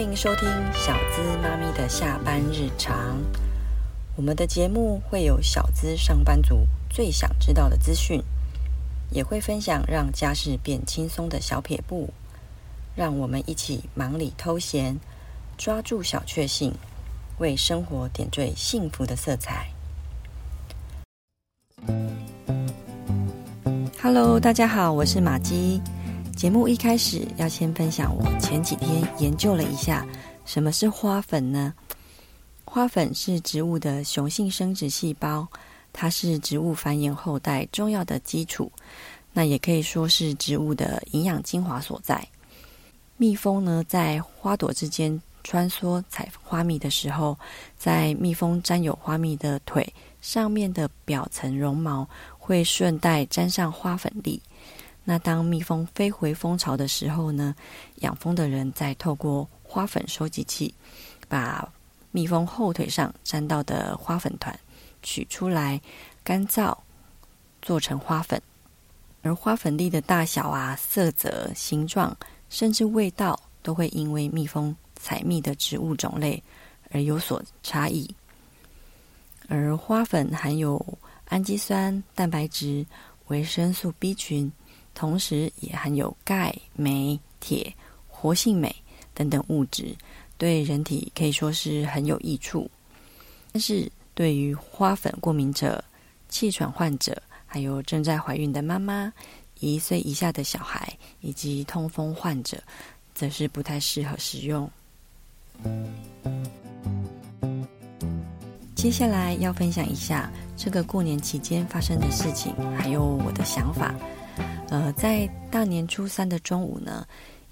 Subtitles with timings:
[0.00, 3.18] 欢迎收听小资妈咪的下班日常。
[4.16, 8.22] 我们的节目会有小资上班族最想知道的资讯，
[9.10, 12.14] 也会分享让家事变轻松的小撇步。
[12.96, 14.98] 让我们一起忙里偷闲，
[15.58, 16.72] 抓住小确幸，
[17.36, 19.68] 为生活点缀幸福的色彩。
[24.00, 25.82] Hello，大家好，我是玛姬。
[26.40, 30.06] 节目一开始要先分享，我前几天研究了一下，
[30.46, 31.74] 什么是花粉呢？
[32.64, 35.46] 花粉是植物的雄性生殖细胞，
[35.92, 38.72] 它是植物繁衍后代重要的基础，
[39.34, 42.26] 那也可以说是植物的营养精华所在。
[43.18, 47.38] 蜜蜂呢，在花朵之间穿梭采花蜜的时候，
[47.76, 49.86] 在蜜蜂沾有花蜜的腿
[50.22, 54.40] 上面的表层绒毛会顺带沾上花粉粒。
[55.10, 57.52] 那当蜜蜂飞回蜂巢的时候呢，
[57.96, 60.72] 养蜂的人再透过花粉收集器，
[61.28, 61.68] 把
[62.12, 64.56] 蜜蜂后腿上沾到的花粉团
[65.02, 65.80] 取出来，
[66.22, 66.78] 干燥
[67.60, 68.40] 做成花粉。
[69.22, 72.16] 而花粉粒的大小啊、色泽、形状，
[72.48, 76.40] 甚至味道，都会因为蜜蜂采蜜的植物种类
[76.90, 78.08] 而有所差异。
[79.48, 80.80] 而花粉含有
[81.24, 82.86] 氨基酸、蛋白质、
[83.26, 84.48] 维生素 B 群。
[84.94, 87.74] 同时也含有钙、镁、铁、
[88.08, 88.74] 活性镁
[89.14, 89.94] 等等物质，
[90.36, 92.70] 对人体可以说是很有益处。
[93.52, 95.82] 但是对于花粉过敏者、
[96.28, 99.12] 气喘患者，还有正在怀孕的妈妈、
[99.58, 102.62] 一岁以下的小孩以及痛风患者，
[103.14, 104.70] 则是不太适合食用。
[108.74, 113.94] 接下来要分享一下这个过年期间发生的事情，还有我的想法。
[114.70, 117.04] 呃，在大年初三的中午呢，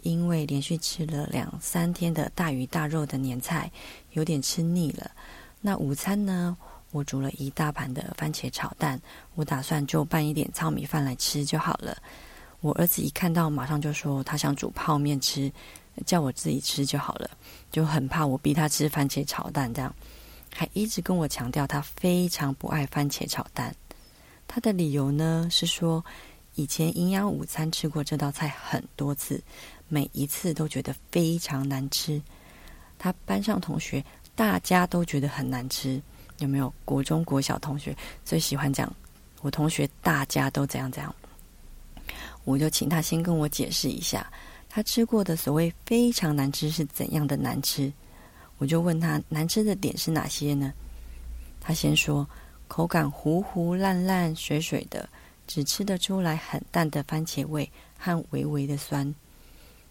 [0.02, 3.68] 因为连续吃了两三天的大鱼大肉的年菜，
[4.12, 5.10] 有点吃腻了。
[5.60, 6.56] 那午餐呢，
[6.92, 9.00] 我煮了一大盘的番茄炒蛋，
[9.34, 11.98] 我打算就拌一点糙米饭来吃就好了。
[12.60, 15.50] 我儿子一看到，马上就说他想煮泡面吃，
[16.06, 17.28] 叫我自己吃就好了，
[17.72, 19.92] 就很怕我逼他吃番茄炒蛋，这样
[20.54, 23.74] 还一直跟我强调他非常不爱番茄炒蛋。
[24.46, 26.02] 他的理由呢是说，
[26.58, 29.40] 以前营养午餐吃过这道菜很多次，
[29.86, 32.20] 每一次都觉得非常难吃。
[32.98, 34.04] 他班上同学
[34.34, 36.02] 大家都觉得很难吃，
[36.38, 36.74] 有没有？
[36.84, 38.92] 国中国小同学最喜欢讲，
[39.40, 41.14] 我同学大家都怎样怎样。
[42.42, 44.28] 我就请他先跟我解释一下，
[44.68, 47.92] 他吃过的所谓非常难吃是怎样的难吃。
[48.58, 50.74] 我就问他难吃的点是哪些呢？
[51.60, 52.28] 他先说
[52.66, 55.08] 口感糊糊烂烂水水的。
[55.48, 59.12] 只吃得出来很淡的番茄味和微微的酸，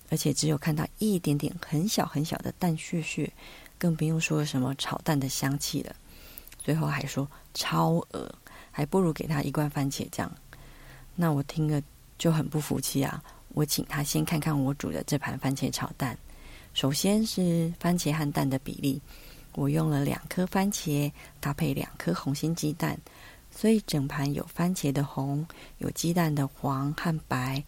[0.10, 3.30] 而且只有看到一点点很小很小的蛋屑屑，
[3.78, 5.94] 更不用说什么炒蛋的香气了。
[6.60, 8.34] 最后还说超恶，
[8.72, 10.32] 还不如给他一罐番茄酱。
[11.16, 11.82] 那我听了
[12.18, 13.22] 就很不服气啊！
[13.50, 16.16] 我请他先看看我煮的这盘番茄炒蛋。
[16.76, 19.02] 首先是番茄和蛋的比例，
[19.54, 22.96] 我用了两颗番茄搭配两颗红心鸡蛋。
[23.60, 25.44] 所以整盘有番茄的红，
[25.80, 27.64] 有鸡蛋的黄和白，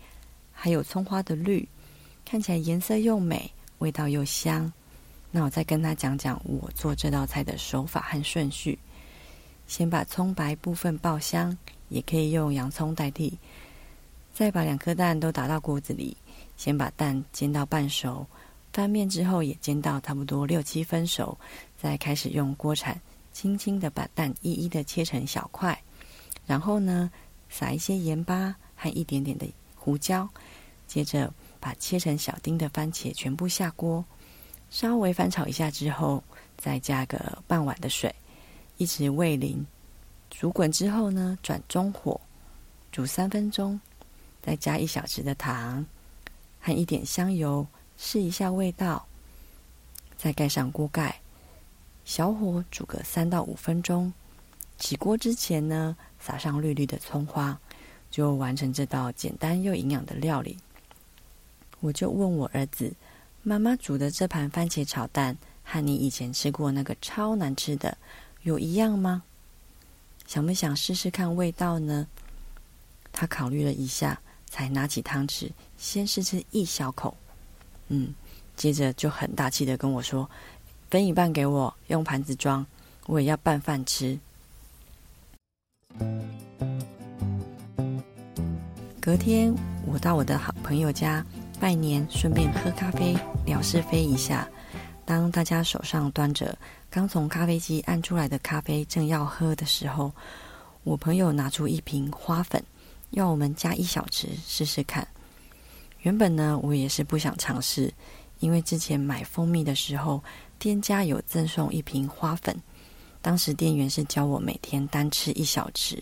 [0.52, 1.68] 还有葱花的绿，
[2.24, 4.72] 看起来颜色又美，味道又香。
[5.32, 8.78] 那我再跟他讲讲我做这道菜的手法和顺序：
[9.66, 11.58] 先把葱白部分爆香，
[11.88, 13.36] 也可以用洋葱代替。
[14.32, 16.16] 再把两颗蛋都打到锅子里，
[16.56, 18.24] 先把蛋煎到半熟，
[18.72, 21.36] 翻面之后也煎到差不多六七分熟，
[21.82, 22.96] 再开始用锅铲。
[23.40, 25.82] 轻轻的把蛋一一的切成小块，
[26.46, 27.10] 然后呢，
[27.50, 30.28] 撒一些盐巴和一点点的胡椒，
[30.88, 34.04] 接着把切成小丁的番茄全部下锅，
[34.70, 36.22] 稍微翻炒一下之后，
[36.58, 38.14] 再加个半碗的水，
[38.76, 39.66] 一直喂淋，
[40.30, 42.20] 煮滚之后呢，转中火
[42.92, 43.80] 煮三分钟，
[44.42, 45.86] 再加一小匙的糖
[46.60, 47.66] 和一点香油，
[47.96, 49.08] 试一下味道，
[50.18, 51.22] 再盖上锅盖。
[52.10, 54.12] 小火煮个三到五分钟，
[54.80, 57.60] 起锅之前呢，撒上绿绿的葱花，
[58.10, 60.58] 就完成这道简单又营养的料理。
[61.82, 62.92] 我就问我儿子
[63.44, 67.96] ：“妈妈煮的这盘番茄炒蛋和你以前吃过那个超难吃的
[68.42, 69.22] 有一样吗？
[70.26, 72.08] 想不想试试看味道呢？”
[73.14, 77.16] 他考虑了一下，才拿起汤匙先试吃一小口，
[77.90, 78.16] 嗯，
[78.56, 80.28] 接着就很大气的跟我说。
[80.90, 82.66] 分一半给我，用盘子装，
[83.06, 84.18] 我也要拌饭吃。
[89.00, 89.54] 隔天，
[89.86, 91.24] 我到我的好朋友家
[91.60, 93.16] 拜年，顺便喝咖啡，
[93.46, 94.48] 聊是非一下。
[95.06, 96.58] 当大家手上端着
[96.90, 100.12] 刚从咖啡机按出来的咖啡，正要喝的时候，
[100.84, 102.64] 我朋友拿出一瓶花粉，
[103.12, 105.08] 要我们加一小匙试试看。
[106.02, 107.94] 原本呢，我也是不想尝试，
[108.40, 110.24] 因为之前买蜂蜜的时候，
[110.60, 112.56] 店家有赠送一瓶花粉，
[113.22, 115.98] 当时店员是教我每天单吃一小匙。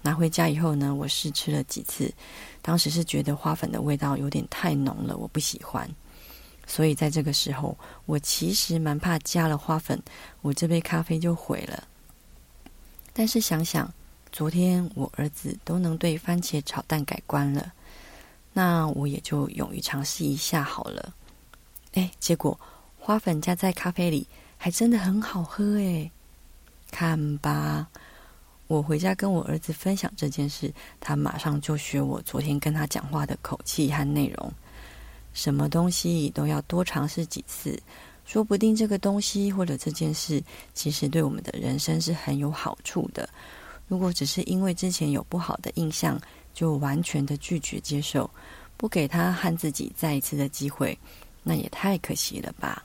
[0.00, 2.12] 拿回家以后呢，我试吃了几次，
[2.60, 5.88] 当时是觉得花粉的味道有点太浓了，我不喜欢。
[6.66, 10.02] 所以在这个时候，我其实蛮怕加了花粉，
[10.40, 11.86] 我这杯咖啡就毁了。
[13.12, 13.92] 但是想想，
[14.32, 17.72] 昨天我儿子都能对番茄炒蛋改观了，
[18.52, 21.14] 那我也就勇于尝试一下好了。
[21.92, 22.58] 哎，结果
[23.04, 24.24] 花粉加在咖啡里，
[24.56, 26.08] 还真的很好喝哎！
[26.92, 27.84] 看吧。
[28.68, 34.52] 我回家跟我儿子分享这件事，他马上就学我昨天跟他讲话的口气和内容。
[35.32, 37.76] 什么东西都要多尝试几次，
[38.24, 40.40] 说不定这个东西或者这件事，
[40.72, 43.28] 其实对我们的人生是很有好处的。
[43.88, 46.16] 如果只是因为之前有不好的印象，
[46.54, 48.30] 就完全的拒绝接受，
[48.76, 50.96] 不给他和自己再一次的机会，
[51.42, 52.80] 那也太可惜了吧？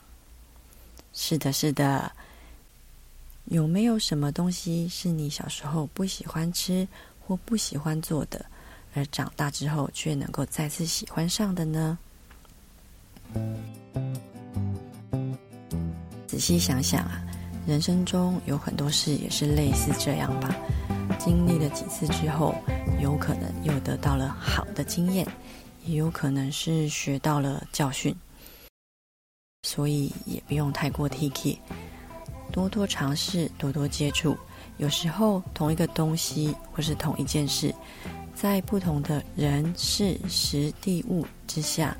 [1.19, 2.11] 是的，是的。
[3.45, 6.87] 有没有什么东西是你小时候不喜欢吃
[7.19, 8.45] 或不喜欢做的，
[8.93, 11.97] 而长大之后却能够再次喜欢上的呢？
[16.27, 17.19] 仔细想想啊，
[17.65, 20.55] 人生中有很多事也是类似这样吧。
[21.17, 22.53] 经历了几次之后，
[23.01, 25.27] 有可能又得到了好的经验，
[25.83, 28.15] 也有可能是学到了教训，
[29.67, 31.53] 所以也不用太过铁齿。
[32.53, 34.37] 多多尝试，多多接触。
[34.77, 37.75] 有时候，同一个东西或是同一件事，
[38.33, 41.97] 在不同的人、事、时、地、物之下，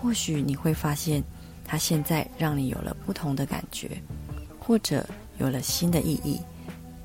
[0.00, 1.20] 或许你会发现，
[1.64, 4.00] 它现在让你有了不同的感觉，
[4.60, 5.04] 或者
[5.38, 6.40] 有了新的意义，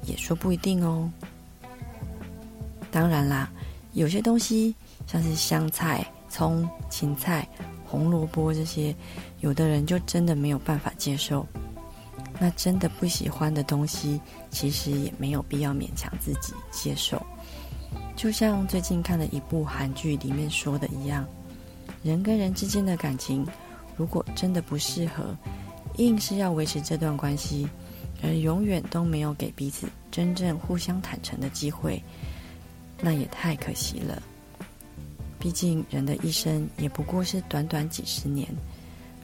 [0.05, 1.09] 也说不一定哦。
[2.91, 3.49] 当然啦，
[3.93, 4.75] 有些东西，
[5.07, 7.47] 像是香菜、葱、芹菜、
[7.93, 8.95] 红萝卜这些，
[9.41, 11.45] 有的人就真的没有办法接受。
[12.39, 14.19] 那真的不喜欢的东西，
[14.49, 17.23] 其实也没有必要勉强自己接受。
[18.15, 21.23] 就像最近看了一部韩剧里面说的一样，
[22.01, 23.45] 人跟人之间的感情，
[23.95, 25.37] 如果真的不适合，
[25.97, 27.69] 硬是要维持这段关系，
[28.23, 32.01] 而永远都没有给彼此真正互相坦诚的机会，
[32.99, 34.19] 那也太可惜了。
[35.43, 38.47] 毕竟人的一生也不过是短短几十年，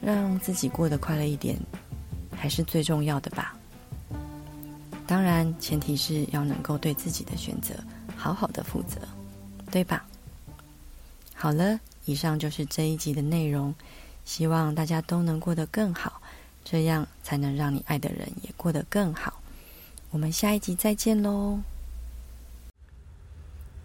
[0.02, 1.56] 让自己过得快乐一点。
[2.36, 3.56] 还是最重要的吧。
[5.06, 7.74] 当然，前提是要能够对自己的选择
[8.16, 9.00] 好好的负责，
[9.70, 10.06] 对吧？
[11.34, 13.74] 好了，以上就是这一集的内容。
[14.26, 16.20] 希望大家都能过得更好，
[16.62, 19.40] 这样才能让你爱的人也过得更好。
[20.10, 21.58] 我们下一集再见喽！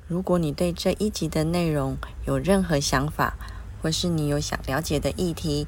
[0.08, 1.98] 如果你对这一集的内容
[2.28, 3.36] 有任何想法，
[3.82, 5.66] 或是你有想了解的议题，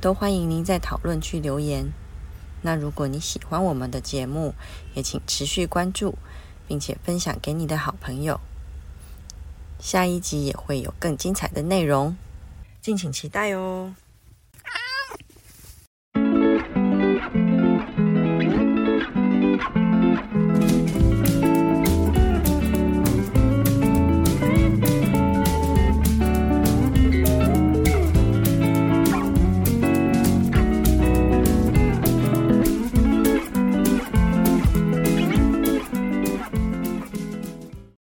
[0.00, 1.92] 都欢迎您在讨论区留言。
[2.62, 4.54] 那如果你喜欢我们的节目，
[4.94, 6.18] 也请持续关注，
[6.66, 8.40] 并且分享给你的好朋友。
[9.78, 12.16] 下一集也会有更精彩的内容，
[12.82, 13.94] 敬请期待哦。